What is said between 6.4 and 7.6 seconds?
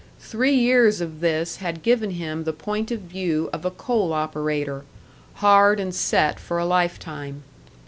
a life time.